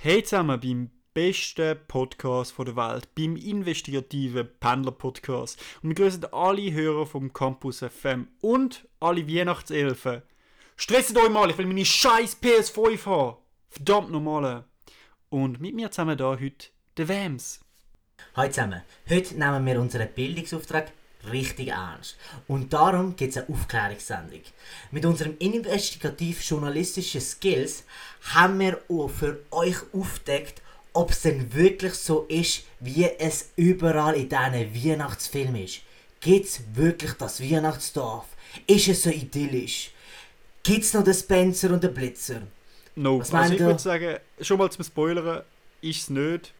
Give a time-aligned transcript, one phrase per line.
[0.00, 5.58] Hey zusammen beim besten Podcast der Welt, beim investigativen Pendler-Podcast.
[5.82, 10.22] Und wir grüßen alle Hörer vom Campus FM und alle Weihnachtselfen.
[10.76, 13.38] Stresset euch mal, ich will meine scheiß PS5 haben.
[13.70, 14.66] Verdammt normale.
[15.30, 17.58] Und mit mir zusammen da heute der Wams.
[18.36, 18.82] Hallo zusammen.
[19.08, 20.92] Heute nehmen wir unseren Bildungsauftrag
[21.30, 22.16] richtig ernst.
[22.46, 24.40] Und darum gibt es eine Aufklärungssendung.
[24.90, 27.84] Mit unseren investigativ-journalistischen Skills
[28.34, 30.62] haben wir auch für euch aufgedeckt,
[30.92, 35.80] ob es denn wirklich so ist, wie es überall in diesen Weihnachtsfilmen ist.
[36.20, 38.26] Gibt es wirklich das Weihnachtsdorf?
[38.66, 39.92] Ist es so idyllisch?
[40.62, 42.42] Gibt es noch den Spencer und den Blitzer?
[42.96, 45.42] No, Was also ich würde sagen, schon mal zum Spoilern,
[45.80, 46.52] ist es nicht.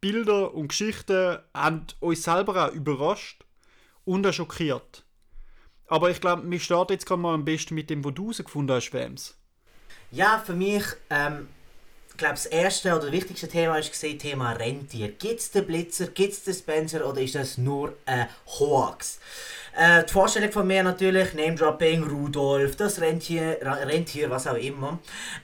[0.00, 3.44] Bilder und Geschichten haben uns selber auch überrascht
[4.04, 5.04] und auch schockiert.
[5.86, 8.74] Aber ich glaube, wir starten jetzt gerade mal am besten mit dem, was du herausgefunden
[8.74, 9.34] hast, Wams.
[10.10, 11.48] Ja, für mich, ähm,
[12.08, 15.08] ich glaube, das erste oder wichtigste Thema ist gesehen, Thema Rentier.
[15.08, 19.18] Gibt es den Blitzer, gibt es den Spencer oder ist das nur ein Hoax?
[19.76, 24.98] Äh, die Vorstellung von mir natürlich, Name-Dropping, Rudolf, das Rentier, Rentier, was auch immer.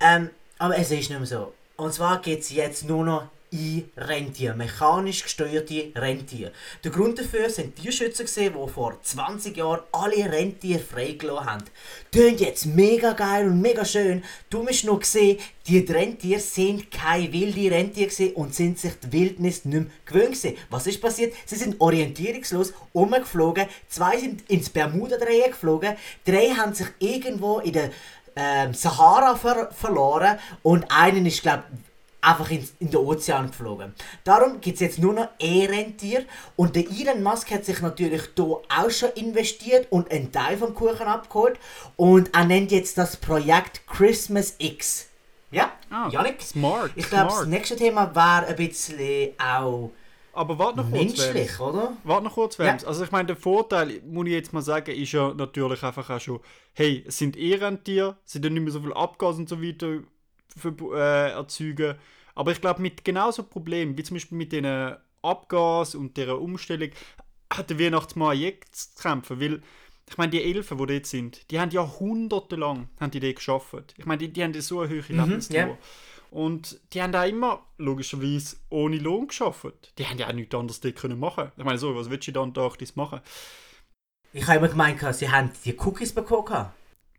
[0.00, 1.52] Ähm, aber es ist nicht mehr so.
[1.76, 6.50] Und zwar geht es jetzt nur noch in Rentier, mechanisch gesteuerte Rentier.
[6.82, 11.64] Der Grund dafür sind Tierschützer die vor 20 Jahren alle Rentiere freigelassen haben.
[12.10, 14.24] Tönt jetzt mega geil und mega schön.
[14.50, 15.38] Du musst noch sehen,
[15.68, 20.36] die Rentiere sind keine wilde Rentiere und sind sich die Wildnis nicht mehr gewöhnt.
[20.70, 21.32] Was ist passiert?
[21.46, 23.66] Sie sind orientierungslos umgeflogen.
[23.88, 25.94] Zwei sind ins Bermuda-Dreieck geflogen.
[26.24, 27.90] Drei haben sich irgendwo in der
[28.34, 31.62] ähm, Sahara ver verloren und einen ist, glaube
[32.24, 33.94] einfach ins, in den Ozean geflogen.
[34.24, 36.24] Darum gibt es jetzt nur noch E-Rentier
[36.56, 40.74] und der Elon Musk hat sich natürlich hier auch schon investiert und einen Teil vom
[40.74, 41.58] Kuchen abgeholt
[41.96, 45.08] und er nennt jetzt das Projekt Christmas X.
[45.50, 46.42] Ja, Ah, Janik?
[46.42, 49.92] smart, Ich glaube, das nächste Thema wäre ein bisschen auch
[50.32, 51.92] Aber warte noch kurz, menschlich, oder?
[52.02, 52.66] Warte noch kurz, Ja.
[52.66, 52.84] Wams.
[52.84, 56.20] Also ich meine, der Vorteil, muss ich jetzt mal sagen, ist ja natürlich einfach auch
[56.20, 56.40] schon,
[56.72, 59.98] hey, es sind Ehrentiere, sie sind nicht mehr so viel Abgas und so weiter
[60.56, 61.94] für, äh, erzeugen.
[62.34, 66.90] Aber ich glaube, mit genauso Problemen, wie zum Beispiel mit den Abgas und der Umstellung,
[67.52, 69.62] hat der Weihnachtsmann jetzt zu kämpfen, weil
[70.08, 73.94] ich meine, die Elfen, die dort sind, die haben jahrhundertelang haben die dort geschafft.
[73.96, 75.58] Ich meine, die, die haben so eine hohe Lebensdauer.
[75.58, 75.78] ja.
[76.30, 79.94] Und die haben da immer, logischerweise, ohne Lohn geschafft.
[79.98, 81.52] Die haben ja auch nichts anderes dort können machen.
[81.56, 83.20] Ich meine, so, was willst du dann da machen?
[84.32, 86.66] Ich habe immer gemeint, sie haben die Cookies bekommen.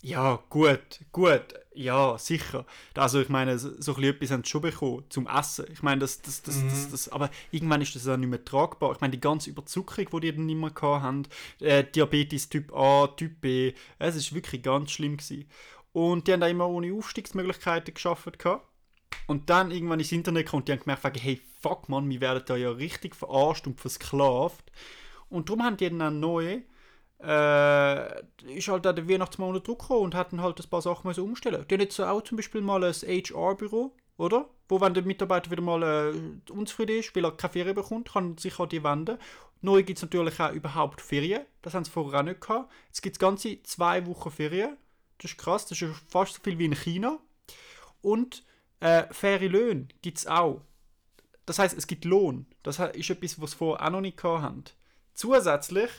[0.06, 2.68] Ja, gut, gut, ja, sicher.
[2.94, 5.66] Also ich meine, so so ein bisschen etwas haben sie schon bekommen zum Essen.
[5.74, 8.92] Ich meine, das, das, das, das, das, aber irgendwann ist das dann nicht mehr tragbar.
[8.92, 11.24] Ich meine, die ganze Überzuckerung, die die dann immer haben,
[11.60, 15.50] äh, Diabetes Typ A, Typ B, es ist wirklich ganz schlimm gewesen.
[15.92, 18.68] Und die haben da immer ohne Aufstiegsmöglichkeiten geschafft gehabt.
[19.26, 22.56] Und dann irgendwann ins Internet kommt, die haben gemerkt, hey, fuck man, wir werden da
[22.56, 24.72] ja richtig verarscht und versklavt.
[25.30, 26.62] Und darum haben die dann auch neu
[27.22, 28.22] äh,
[28.56, 31.24] ist halt auch der Weihnachtsmann unter Druck gekommen und hatten halt ein paar Sachen müssen
[31.24, 31.66] umstellen.
[31.70, 34.50] Die haben jetzt auch zum Beispiel mal ein HR-Büro, oder?
[34.68, 38.38] Wo, wenn der Mitarbeiter wieder mal äh, unzufrieden ist, weil er keine Ferien bekommt, kann
[38.38, 39.18] sich an die wenden.
[39.62, 41.46] Neu gibt es natürlich auch überhaupt Ferien.
[41.62, 42.72] Das haben sie vorher auch nicht gehabt.
[42.88, 44.78] Jetzt gibt es ganze zwei Wochen Ferien.
[45.18, 47.20] Das ist krass, das ist fast so viel wie in China.
[48.02, 48.44] Und
[48.80, 50.62] äh, faire Löhne gibt es auch.
[51.46, 52.48] Das heißt, es gibt Lohn.
[52.64, 54.64] Das ist etwas, was sie vorher auch noch nicht gehabt haben.
[55.14, 55.90] Zusätzlich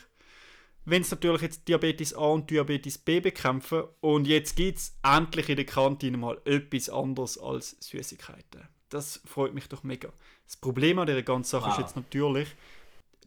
[0.87, 5.49] wenn es natürlich jetzt Diabetes A und Diabetes B bekämpfen und jetzt gibt es endlich
[5.49, 8.63] in der Kantine mal etwas anderes als Süßigkeiten.
[8.89, 10.11] Das freut mich doch mega.
[10.47, 11.85] Das Problem an dieser ganzen Sache ist Wow.
[11.85, 12.49] jetzt natürlich,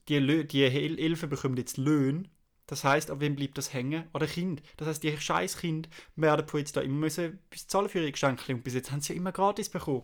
[0.08, 2.24] die, Lö die Hilfe bekommen jetzt Löhne.
[2.66, 4.03] Das heißt, an wem bleibt das hängen?
[4.14, 4.62] An den Kind.
[4.78, 8.12] Das heißt, die scheiß Kinder werden von jetzt da immer müssen bis zahlen für ihre
[8.12, 10.03] Geschenke und bis jetzt haben sie ja immer gratis bekommen.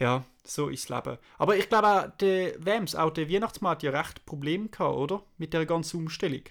[0.00, 1.18] Ja, so ist das Leben.
[1.38, 5.22] Aber ich glaube auch, der Wams, auch der Weihnachtsmann hat ja recht Probleme gehabt, oder?
[5.38, 6.42] Mit der ganzen Umstellung.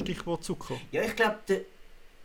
[0.00, 0.78] Stichwort Zucker.
[0.90, 1.60] Ja, ich glaube, der,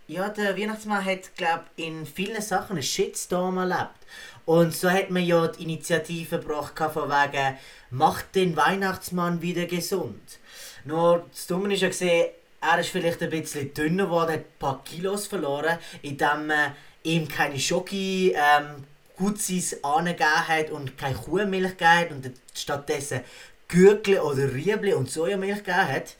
[0.07, 4.07] ja, der Weihnachtsmann hat, glaub, in vielen Sachen einen Shitstorm erlebt.
[4.45, 7.57] Und so hat man ja die Initiative gebracht von wegen,
[7.91, 10.39] macht den Weihnachtsmann wieder gesund.
[10.85, 14.57] Nur das Dumme ist ja gesehen, er ist vielleicht ein bisschen dünner geworden, hat ein
[14.57, 18.83] paar Kilos verloren, indem man ihm keine Schoki ähm,
[19.19, 23.21] Gutsis angegeben hat und keine Kuhmilch gegeben hat und stattdessen
[23.67, 26.15] Gürkle oder Riebli und Sojamilch gegeben hat.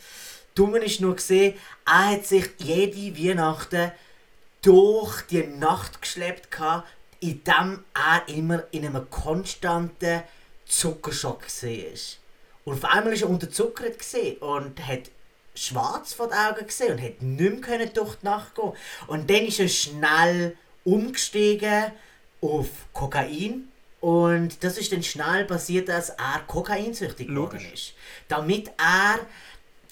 [0.54, 3.92] Dumme ist nur gesehen, er hat sich jede Weihnachten
[4.62, 6.88] durch die Nacht geschleppt, gehabt,
[7.22, 10.24] indem er immer in einem konstanten
[10.66, 12.00] Zuckerschock war.
[12.66, 13.95] Und auf einmal ist er unterzuckert
[14.42, 15.10] und hat
[15.56, 18.74] schwarz vor den Augen gesehen und hat nicht mehr durch die Nacht gehen.
[19.07, 21.94] Und dann ist er schnell umgestiegen
[22.42, 23.70] auf Kokain
[24.02, 27.94] Und das ist dann schnell passiert, dass er kokainsüchtig geworden ist.
[28.28, 29.20] Damit er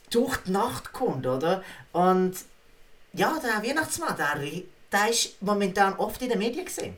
[0.10, 1.64] durch die Nacht kommt, oder?
[1.92, 2.36] Und
[3.14, 4.40] ja, der Weihnachtsmann, der,
[4.92, 6.96] der ist momentan oft in den Medien gesehen.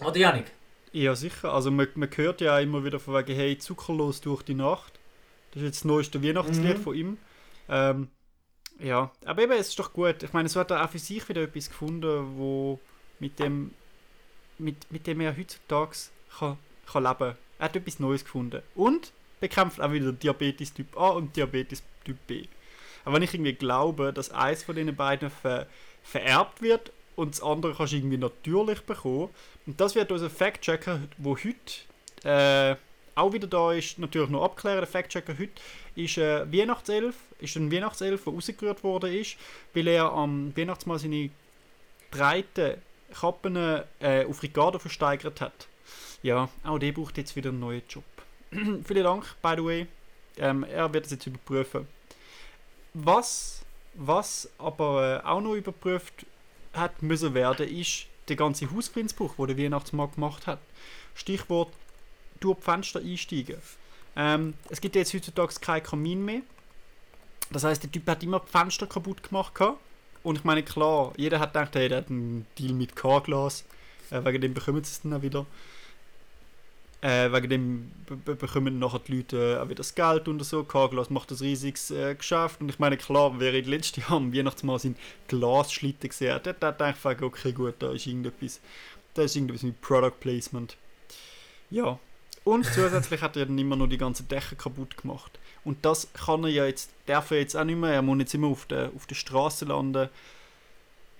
[0.00, 0.46] Oder Janik?
[0.92, 1.52] Ja, sicher.
[1.52, 4.98] Also man, man hört ja immer wieder von wegen, hey, zuckerlos durch die Nacht.
[5.52, 6.82] Das ist jetzt das neueste Weihnachtslied mhm.
[6.82, 7.18] von ihm.
[7.68, 8.08] Ähm,
[8.78, 10.22] ja, aber eben, es ist doch gut.
[10.22, 12.80] Ich meine, es hat er auch für sich wieder etwas gefunden, wo
[13.20, 13.72] mit dem,
[14.58, 15.96] mit, mit dem er heutzutage
[16.38, 16.58] kann,
[16.90, 17.36] kann leben kann.
[17.58, 18.62] Er hat etwas Neues gefunden.
[18.74, 22.44] Und bekämpft auch wieder Diabetes Typ A und Diabetes Typ B.
[23.04, 25.66] Aber wenn ich irgendwie glaube, dass eins von diesen beiden ver
[26.04, 29.28] vererbt wird und das andere kannst du irgendwie natürlich bekommen.
[29.66, 32.76] Und das wird unser Fact-Checker, der heute äh,
[33.14, 34.78] auch wieder da ist, natürlich noch abklären.
[34.78, 35.52] Der Fact-Checker heute
[35.94, 39.36] ist äh, Weihnachtself, ist ein Weihnachtself, der rausgerührt worden ist,
[39.74, 41.30] weil er am Weihnachtsmann seine
[42.10, 42.76] breiten
[43.12, 45.68] Kappen äh, auf Ricardo versteigert hat.
[46.22, 48.04] Ja, auch der braucht jetzt wieder einen neuen Job.
[48.50, 49.86] Vielen Dank, by the way.
[50.38, 51.86] Ähm, er wird es jetzt überprüfen.
[52.94, 53.64] Was,
[53.94, 56.26] was aber äh, auch noch überprüft
[56.72, 60.60] hat müssen werden, ist der ganze Hausfriedensbruch, den der Weihnachtsmarkt gemacht hat.
[61.14, 61.72] Stichwort
[62.40, 63.58] durch die Fenster einsteigen.
[64.16, 66.40] Ähm, es gibt jetzt heutzutage keinen Kamin mehr.
[67.50, 69.54] Das heißt, der Typ hat immer die Fenster kaputt gemacht.
[70.22, 73.64] Und ich meine, klar, jeder hat gedacht, hey, der hat einen Deal mit K-Glas.
[74.10, 75.46] Äh, wegen dem bekommen sie es dann auch wieder.
[77.02, 77.90] Äh, wegen dem
[78.24, 80.62] bekommen nachher die Leute auch wieder das Geld und so.
[80.62, 82.60] Carglass macht ein riesiges äh, Geschäft.
[82.60, 84.96] Und ich meine, klar, wer in letzten Jahr am Weihnachtsmann sein
[85.26, 88.60] Glasschlitten gesehen hat, der hat gedacht, okay, gut, da ist irgendetwas,
[89.14, 90.76] da ist irgendetwas mit Product Placement.
[91.70, 91.98] Ja.
[92.44, 95.40] Und zusätzlich hat er dann immer noch die ganzen Dächer kaputt gemacht.
[95.64, 97.92] Und das kann er ja jetzt, darf er jetzt auch nicht mehr.
[97.92, 100.08] Er muss jetzt immer auf der, auf der Straße landen.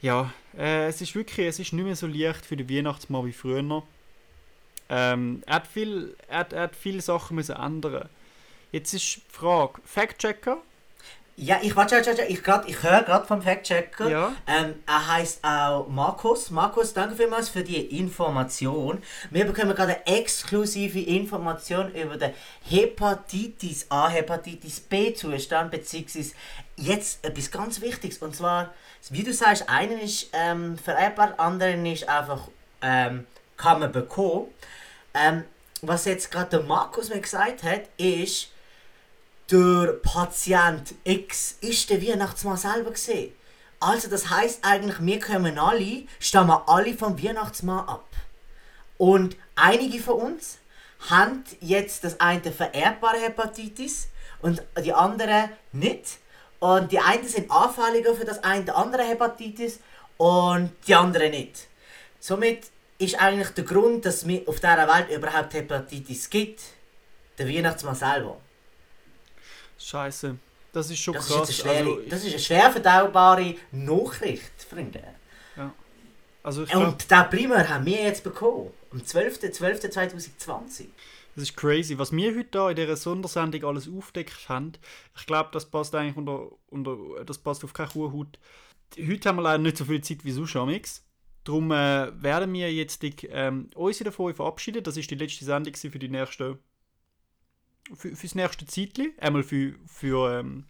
[0.00, 3.32] Ja, äh, es ist wirklich, es ist nicht mehr so leicht für den Weihnachtsmann wie
[3.32, 3.82] früher.
[4.88, 8.08] Ähm, er, hat viel, er, hat, er hat viele Sachen müssen ändern.
[8.72, 10.58] Jetzt ist die Frage, Fact-Checker?
[11.36, 14.08] Ja, ich warte, ich, ich, ich höre gerade vom Fact-Checker.
[14.08, 14.32] Ja.
[14.46, 16.50] Ähm, er heißt auch Markus.
[16.50, 19.02] Markus, danke vielmals für die Information.
[19.30, 22.32] Wir bekommen gerade exklusive Information über den
[22.64, 26.34] Hepatitis A, Hepatitis B Zustand, beziehungsweise
[26.76, 28.18] jetzt etwas ganz Wichtiges.
[28.18, 28.74] Und zwar,
[29.08, 32.48] wie du sagst, einen ist ähm, vererbbar, anderen ist einfach,
[32.82, 33.26] ähm,
[33.56, 34.48] kann man bekommen.
[35.14, 35.44] Ähm,
[35.80, 38.50] was jetzt gerade der Markus mir gesagt hat, ist,
[39.52, 43.34] der Patient X ist der Weihnachtsmann selber gesehen.
[43.80, 48.08] Also das heißt eigentlich, wir kommen alle, stammen alle vom Weihnachtsmann ab.
[48.96, 50.58] Und einige von uns
[51.10, 54.08] haben jetzt das eine vererbbare Hepatitis
[54.40, 56.18] und die andere nicht.
[56.58, 59.80] Und die einen sind anfälliger für das eine andere Hepatitis
[60.16, 61.66] und die andere nicht.
[62.20, 66.62] Somit ist eigentlich der Grund, dass es auf dieser Welt überhaupt Hepatitis gibt,
[67.36, 68.38] der Weihnachtsmann selber.
[69.84, 70.36] Scheiße.
[70.72, 71.50] Das ist schon das krass.
[71.50, 75.02] Ist schwere, also, das ist eine schwer verdaubare Nachricht, Freunde.
[75.56, 75.72] Ja.
[76.42, 78.70] Also ich Und glaub, den Primer haben wir jetzt bekommen.
[78.90, 80.86] Am 12.12.2020.
[81.34, 81.98] Das ist crazy.
[81.98, 84.72] Was wir heute da in dieser Sondersendung alles aufdeckt haben,
[85.16, 88.38] ich glaube, das passt eigentlich unter, unter das passt auf keine Kuhhaut.
[88.98, 91.04] Heute haben wir leider nicht so viel Zeit wie sonst amix.
[91.44, 94.82] Darum äh, werden wir jetzt die, ähm, uns davon verabschieden.
[94.82, 96.58] Das ist die letzte Sendung für die nächste
[97.94, 99.14] für, fürs nächste Zeitli.
[99.18, 100.66] Einmal für, für, ähm,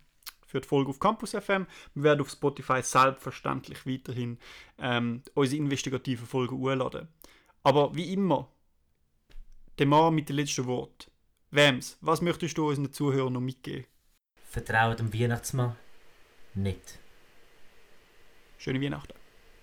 [0.47, 1.67] für die Folge auf Campus FM.
[1.95, 4.39] Wir werden auf Spotify selbstverständlich weiterhin
[4.79, 7.09] ähm, unsere investigativen Folgen hochladen.
[7.63, 8.49] Aber wie immer,
[9.79, 11.11] der Mann mit dem letzten Wort.
[11.51, 13.85] Wems, was möchtest du unseren Zuhörern noch mitgeben?
[14.45, 15.77] Vertraut dem Weihnachtsmann
[16.55, 16.99] nicht.
[18.59, 19.22] Schöne Weihnachten.